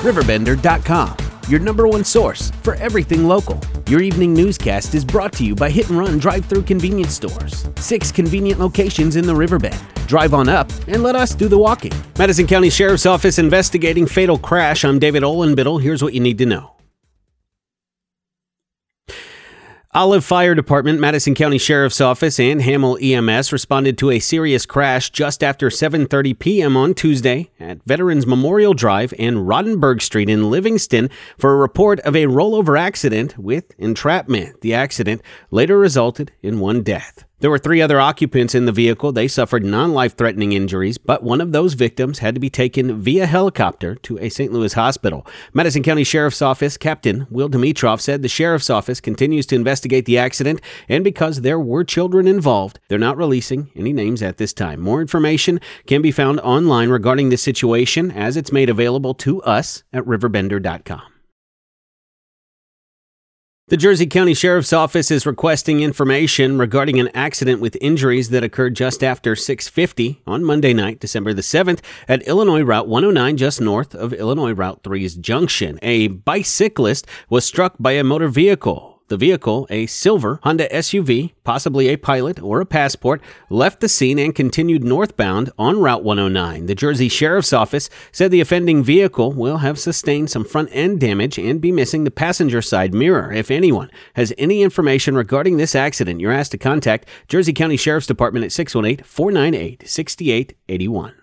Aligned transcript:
Riverbender.com, 0.00 1.16
your 1.48 1.60
number 1.60 1.86
one 1.86 2.04
source 2.04 2.50
for 2.62 2.74
everything 2.76 3.28
local. 3.28 3.60
Your 3.86 4.00
evening 4.00 4.32
newscast 4.32 4.94
is 4.94 5.04
brought 5.04 5.30
to 5.34 5.44
you 5.44 5.54
by 5.54 5.68
Hit 5.68 5.90
and 5.90 5.98
Run 5.98 6.18
Drive 6.18 6.46
Through 6.46 6.62
Convenience 6.62 7.12
Stores. 7.12 7.68
Six 7.76 8.10
convenient 8.10 8.58
locations 8.58 9.16
in 9.16 9.26
the 9.26 9.34
Riverbend. 9.34 9.78
Drive 10.06 10.32
on 10.32 10.48
up 10.48 10.70
and 10.88 11.02
let 11.02 11.16
us 11.16 11.34
do 11.34 11.48
the 11.48 11.58
walking. 11.58 11.92
Madison 12.18 12.46
County 12.46 12.70
Sheriff's 12.70 13.04
Office 13.04 13.38
investigating 13.38 14.06
fatal 14.06 14.38
crash. 14.38 14.86
I'm 14.86 14.98
David 14.98 15.22
Olenbittle. 15.22 15.82
Here's 15.82 16.02
what 16.02 16.14
you 16.14 16.20
need 16.20 16.38
to 16.38 16.46
know. 16.46 16.79
Olive 19.92 20.24
Fire 20.24 20.54
Department, 20.54 21.00
Madison 21.00 21.34
County 21.34 21.58
Sheriff's 21.58 22.00
Office, 22.00 22.38
and 22.38 22.62
Hamel 22.62 22.96
EMS 23.02 23.52
responded 23.52 23.98
to 23.98 24.12
a 24.12 24.20
serious 24.20 24.64
crash 24.64 25.10
just 25.10 25.42
after 25.42 25.68
7:30 25.68 26.38
p.m. 26.38 26.76
on 26.76 26.94
Tuesday 26.94 27.50
at 27.58 27.82
Veterans 27.84 28.24
Memorial 28.24 28.72
Drive 28.72 29.12
and 29.18 29.48
Rodenberg 29.48 30.00
Street 30.00 30.30
in 30.30 30.48
Livingston 30.48 31.10
for 31.36 31.52
a 31.52 31.56
report 31.56 31.98
of 32.00 32.14
a 32.14 32.26
rollover 32.26 32.78
accident 32.78 33.36
with 33.36 33.74
entrapment. 33.78 34.60
The 34.60 34.74
accident 34.74 35.22
later 35.50 35.76
resulted 35.76 36.30
in 36.40 36.60
one 36.60 36.84
death. 36.84 37.24
There 37.40 37.50
were 37.50 37.58
three 37.58 37.80
other 37.80 37.98
occupants 37.98 38.54
in 38.54 38.66
the 38.66 38.72
vehicle. 38.72 39.12
They 39.12 39.26
suffered 39.26 39.64
non 39.64 39.94
life 39.94 40.14
threatening 40.14 40.52
injuries, 40.52 40.98
but 40.98 41.22
one 41.22 41.40
of 41.40 41.52
those 41.52 41.72
victims 41.72 42.18
had 42.18 42.34
to 42.34 42.40
be 42.40 42.50
taken 42.50 43.00
via 43.00 43.26
helicopter 43.26 43.94
to 43.94 44.18
a 44.18 44.28
St. 44.28 44.52
Louis 44.52 44.74
hospital. 44.74 45.26
Madison 45.54 45.82
County 45.82 46.04
Sheriff's 46.04 46.42
Office 46.42 46.76
Captain 46.76 47.26
Will 47.30 47.48
Dimitrov 47.48 48.00
said 48.00 48.20
the 48.20 48.28
Sheriff's 48.28 48.68
Office 48.68 49.00
continues 49.00 49.46
to 49.46 49.56
investigate 49.56 50.04
the 50.04 50.18
accident, 50.18 50.60
and 50.86 51.02
because 51.02 51.40
there 51.40 51.58
were 51.58 51.82
children 51.82 52.26
involved, 52.26 52.78
they're 52.88 52.98
not 52.98 53.16
releasing 53.16 53.70
any 53.74 53.94
names 53.94 54.22
at 54.22 54.36
this 54.36 54.52
time. 54.52 54.80
More 54.80 55.00
information 55.00 55.60
can 55.86 56.02
be 56.02 56.12
found 56.12 56.40
online 56.40 56.90
regarding 56.90 57.30
this 57.30 57.42
situation 57.42 58.10
as 58.10 58.36
it's 58.36 58.52
made 58.52 58.68
available 58.68 59.14
to 59.14 59.42
us 59.42 59.82
at 59.94 60.04
riverbender.com. 60.04 61.09
The 63.70 63.76
Jersey 63.76 64.08
County 64.08 64.34
Sheriff's 64.34 64.72
Office 64.72 65.12
is 65.12 65.24
requesting 65.24 65.78
information 65.78 66.58
regarding 66.58 66.98
an 66.98 67.08
accident 67.14 67.60
with 67.60 67.78
injuries 67.80 68.30
that 68.30 68.42
occurred 68.42 68.74
just 68.74 69.04
after 69.04 69.36
6:50 69.36 70.18
on 70.26 70.42
Monday 70.42 70.74
night, 70.74 70.98
December 70.98 71.32
the 71.32 71.40
7th, 71.40 71.78
at 72.08 72.26
Illinois 72.26 72.62
Route 72.62 72.88
109 72.88 73.36
just 73.36 73.60
north 73.60 73.94
of 73.94 74.12
Illinois 74.12 74.54
Route 74.54 74.82
3's 74.82 75.14
junction. 75.14 75.78
A 75.82 76.08
bicyclist 76.08 77.06
was 77.28 77.44
struck 77.44 77.76
by 77.78 77.92
a 77.92 78.02
motor 78.02 78.26
vehicle. 78.26 78.89
The 79.10 79.16
vehicle, 79.16 79.66
a 79.70 79.86
silver 79.86 80.38
Honda 80.44 80.68
SUV, 80.68 81.32
possibly 81.42 81.88
a 81.88 81.96
pilot 81.96 82.40
or 82.40 82.60
a 82.60 82.64
passport, 82.64 83.20
left 83.48 83.80
the 83.80 83.88
scene 83.88 84.20
and 84.20 84.32
continued 84.32 84.84
northbound 84.84 85.50
on 85.58 85.80
Route 85.80 86.04
109. 86.04 86.66
The 86.66 86.76
Jersey 86.76 87.08
Sheriff's 87.08 87.52
Office 87.52 87.90
said 88.12 88.30
the 88.30 88.40
offending 88.40 88.84
vehicle 88.84 89.32
will 89.32 89.56
have 89.56 89.80
sustained 89.80 90.30
some 90.30 90.44
front 90.44 90.68
end 90.70 91.00
damage 91.00 91.40
and 91.40 91.60
be 91.60 91.72
missing 91.72 92.04
the 92.04 92.12
passenger 92.12 92.62
side 92.62 92.94
mirror. 92.94 93.32
If 93.32 93.50
anyone 93.50 93.90
has 94.14 94.32
any 94.38 94.62
information 94.62 95.16
regarding 95.16 95.56
this 95.56 95.74
accident, 95.74 96.20
you're 96.20 96.30
asked 96.30 96.52
to 96.52 96.58
contact 96.58 97.08
Jersey 97.26 97.52
County 97.52 97.76
Sheriff's 97.76 98.06
Department 98.06 98.44
at 98.44 98.52
618 98.52 99.04
498 99.04 99.88
6881. 99.88 101.19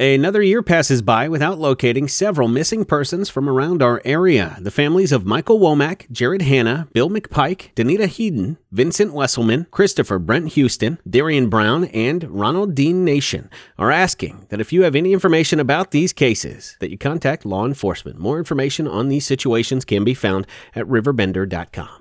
Another 0.00 0.40
year 0.40 0.62
passes 0.62 1.02
by 1.02 1.28
without 1.28 1.58
locating 1.58 2.08
several 2.08 2.48
missing 2.48 2.86
persons 2.86 3.28
from 3.28 3.50
around 3.50 3.82
our 3.82 4.00
area. 4.02 4.56
The 4.58 4.70
families 4.70 5.12
of 5.12 5.26
Michael 5.26 5.60
Womack, 5.60 6.10
Jared 6.10 6.40
Hanna, 6.40 6.88
Bill 6.94 7.10
McPike, 7.10 7.74
Danita 7.74 8.06
Heaton, 8.06 8.56
Vincent 8.72 9.12
Wesselman, 9.12 9.70
Christopher 9.70 10.18
Brent 10.18 10.54
Houston, 10.54 10.98
Darian 11.06 11.50
Brown, 11.50 11.84
and 11.84 12.24
Ronald 12.30 12.74
Dean 12.74 13.04
Nation 13.04 13.50
are 13.76 13.90
asking 13.90 14.46
that 14.48 14.58
if 14.58 14.72
you 14.72 14.84
have 14.84 14.96
any 14.96 15.12
information 15.12 15.60
about 15.60 15.90
these 15.90 16.14
cases, 16.14 16.78
that 16.80 16.90
you 16.90 16.96
contact 16.96 17.44
law 17.44 17.66
enforcement. 17.66 18.18
More 18.18 18.38
information 18.38 18.88
on 18.88 19.08
these 19.08 19.26
situations 19.26 19.84
can 19.84 20.02
be 20.02 20.14
found 20.14 20.46
at 20.74 20.86
riverbender.com. 20.86 21.99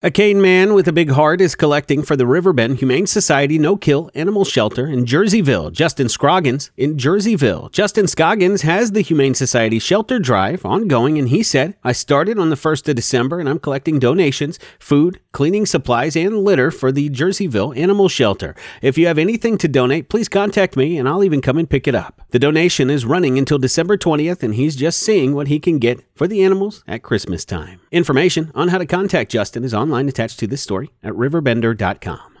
A 0.00 0.12
Kane 0.12 0.40
man 0.40 0.74
with 0.74 0.86
a 0.86 0.92
big 0.92 1.10
heart 1.10 1.40
is 1.40 1.56
collecting 1.56 2.04
for 2.04 2.14
the 2.14 2.24
Riverbend 2.24 2.78
Humane 2.78 3.08
Society 3.08 3.58
No 3.58 3.76
Kill 3.76 4.12
Animal 4.14 4.44
Shelter 4.44 4.86
in 4.86 5.04
Jerseyville. 5.04 5.72
Justin 5.72 6.08
Scroggins 6.08 6.70
in 6.76 6.96
Jerseyville. 6.96 7.72
Justin 7.72 8.06
Scoggins 8.06 8.62
has 8.62 8.92
the 8.92 9.00
Humane 9.00 9.34
Society 9.34 9.80
Shelter 9.80 10.20
Drive 10.20 10.64
ongoing, 10.64 11.18
and 11.18 11.30
he 11.30 11.42
said, 11.42 11.74
I 11.82 11.90
started 11.90 12.38
on 12.38 12.48
the 12.48 12.54
1st 12.54 12.90
of 12.90 12.94
December 12.94 13.40
and 13.40 13.48
I'm 13.48 13.58
collecting 13.58 13.98
donations, 13.98 14.60
food, 14.78 15.18
cleaning 15.32 15.66
supplies, 15.66 16.14
and 16.14 16.44
litter 16.44 16.70
for 16.70 16.92
the 16.92 17.10
Jerseyville 17.10 17.76
Animal 17.76 18.08
Shelter. 18.08 18.54
If 18.80 18.98
you 18.98 19.08
have 19.08 19.18
anything 19.18 19.58
to 19.58 19.66
donate, 19.66 20.08
please 20.08 20.28
contact 20.28 20.76
me 20.76 20.96
and 20.96 21.08
I'll 21.08 21.24
even 21.24 21.40
come 21.40 21.58
and 21.58 21.68
pick 21.68 21.88
it 21.88 21.96
up. 21.96 22.22
The 22.30 22.38
donation 22.38 22.88
is 22.88 23.04
running 23.04 23.36
until 23.36 23.58
December 23.58 23.96
20th, 23.96 24.44
and 24.44 24.54
he's 24.54 24.76
just 24.76 25.00
seeing 25.00 25.34
what 25.34 25.48
he 25.48 25.58
can 25.58 25.80
get 25.80 26.04
for 26.14 26.28
the 26.28 26.44
animals 26.44 26.84
at 26.86 27.02
Christmas 27.02 27.44
time. 27.44 27.80
Information 27.90 28.52
on 28.54 28.68
how 28.68 28.78
to 28.78 28.86
contact 28.86 29.32
Justin 29.32 29.64
is 29.64 29.74
online 29.88 30.08
attached 30.08 30.38
to 30.40 30.46
this 30.46 30.62
story 30.62 30.90
at 31.02 31.14
riverbender.com. 31.14 32.38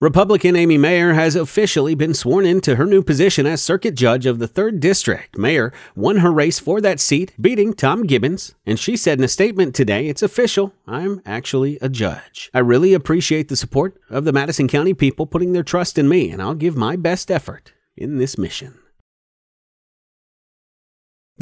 Republican 0.00 0.56
Amy 0.56 0.78
Maher 0.78 1.12
has 1.14 1.36
officially 1.36 1.94
been 1.94 2.12
sworn 2.12 2.44
into 2.44 2.74
her 2.74 2.86
new 2.86 3.02
position 3.02 3.46
as 3.46 3.62
circuit 3.62 3.94
judge 3.94 4.26
of 4.26 4.40
the 4.40 4.48
3rd 4.48 4.80
District. 4.80 5.38
Maher 5.38 5.72
won 5.94 6.16
her 6.16 6.32
race 6.32 6.58
for 6.58 6.80
that 6.80 6.98
seat, 6.98 7.32
beating 7.40 7.72
Tom 7.72 8.04
Gibbons, 8.04 8.54
and 8.66 8.80
she 8.80 8.96
said 8.96 9.18
in 9.18 9.24
a 9.24 9.28
statement 9.28 9.76
today, 9.76 10.08
It's 10.08 10.22
official. 10.22 10.72
I'm 10.88 11.20
actually 11.24 11.78
a 11.80 11.88
judge. 11.88 12.50
I 12.52 12.58
really 12.58 12.94
appreciate 12.94 13.48
the 13.48 13.56
support 13.56 13.96
of 14.10 14.24
the 14.24 14.32
Madison 14.32 14.66
County 14.66 14.92
people 14.92 15.24
putting 15.24 15.52
their 15.52 15.62
trust 15.62 15.96
in 15.98 16.08
me, 16.08 16.30
and 16.30 16.42
I'll 16.42 16.54
give 16.54 16.76
my 16.76 16.96
best 16.96 17.30
effort 17.30 17.72
in 17.96 18.18
this 18.18 18.36
mission. 18.36 18.81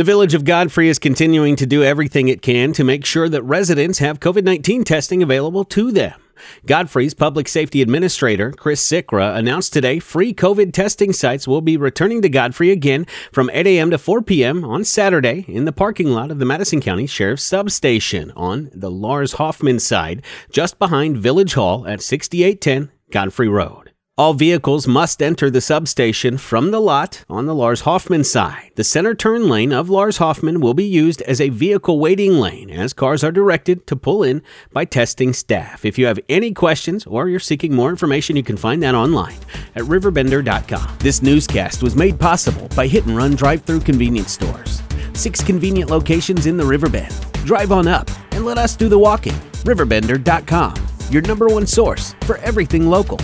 The 0.00 0.04
Village 0.04 0.32
of 0.32 0.46
Godfrey 0.46 0.88
is 0.88 0.98
continuing 0.98 1.56
to 1.56 1.66
do 1.66 1.84
everything 1.84 2.28
it 2.28 2.40
can 2.40 2.72
to 2.72 2.84
make 2.84 3.04
sure 3.04 3.28
that 3.28 3.42
residents 3.42 3.98
have 3.98 4.18
COVID 4.18 4.44
19 4.44 4.82
testing 4.82 5.22
available 5.22 5.62
to 5.64 5.92
them. 5.92 6.18
Godfrey's 6.64 7.12
public 7.12 7.46
safety 7.48 7.82
administrator, 7.82 8.50
Chris 8.50 8.80
Sichra, 8.80 9.36
announced 9.36 9.74
today 9.74 9.98
free 9.98 10.32
COVID 10.32 10.72
testing 10.72 11.12
sites 11.12 11.46
will 11.46 11.60
be 11.60 11.76
returning 11.76 12.22
to 12.22 12.30
Godfrey 12.30 12.70
again 12.70 13.04
from 13.30 13.50
8 13.52 13.66
a.m. 13.66 13.90
to 13.90 13.98
4 13.98 14.22
p.m. 14.22 14.64
on 14.64 14.84
Saturday 14.84 15.44
in 15.46 15.66
the 15.66 15.70
parking 15.70 16.08
lot 16.12 16.30
of 16.30 16.38
the 16.38 16.46
Madison 16.46 16.80
County 16.80 17.06
Sheriff's 17.06 17.42
Substation 17.42 18.32
on 18.34 18.70
the 18.72 18.90
Lars 18.90 19.34
Hoffman 19.34 19.80
side, 19.80 20.22
just 20.50 20.78
behind 20.78 21.18
Village 21.18 21.52
Hall 21.52 21.86
at 21.86 22.00
6810 22.00 22.90
Godfrey 23.10 23.48
Road. 23.48 23.89
All 24.20 24.34
vehicles 24.34 24.86
must 24.86 25.22
enter 25.22 25.48
the 25.48 25.62
substation 25.62 26.36
from 26.36 26.72
the 26.72 26.78
lot 26.78 27.24
on 27.30 27.46
the 27.46 27.54
Lars 27.54 27.80
Hoffman 27.80 28.22
side. 28.22 28.70
The 28.74 28.84
center 28.84 29.14
turn 29.14 29.48
lane 29.48 29.72
of 29.72 29.88
Lars 29.88 30.18
Hoffman 30.18 30.60
will 30.60 30.74
be 30.74 30.84
used 30.84 31.22
as 31.22 31.40
a 31.40 31.48
vehicle 31.48 31.98
waiting 31.98 32.34
lane 32.34 32.68
as 32.70 32.92
cars 32.92 33.24
are 33.24 33.32
directed 33.32 33.86
to 33.86 33.96
pull 33.96 34.22
in 34.22 34.42
by 34.74 34.84
testing 34.84 35.32
staff. 35.32 35.86
If 35.86 35.98
you 35.98 36.04
have 36.04 36.20
any 36.28 36.52
questions 36.52 37.06
or 37.06 37.30
you're 37.30 37.40
seeking 37.40 37.74
more 37.74 37.88
information, 37.88 38.36
you 38.36 38.42
can 38.42 38.58
find 38.58 38.82
that 38.82 38.94
online 38.94 39.38
at 39.74 39.84
riverbender.com. 39.84 40.98
This 40.98 41.22
newscast 41.22 41.82
was 41.82 41.96
made 41.96 42.20
possible 42.20 42.68
by 42.76 42.88
Hit 42.88 43.06
and 43.06 43.16
Run 43.16 43.34
drive 43.34 43.62
through 43.62 43.80
convenience 43.80 44.32
stores. 44.32 44.82
Six 45.14 45.42
convenient 45.42 45.88
locations 45.88 46.44
in 46.44 46.58
the 46.58 46.66
Riverbend. 46.66 47.18
Drive 47.46 47.72
on 47.72 47.88
up 47.88 48.10
and 48.32 48.44
let 48.44 48.58
us 48.58 48.76
do 48.76 48.90
the 48.90 48.98
walking. 48.98 49.40
Riverbender.com, 49.64 50.74
your 51.10 51.22
number 51.22 51.46
one 51.46 51.66
source 51.66 52.14
for 52.26 52.36
everything 52.36 52.90
local. 52.90 53.18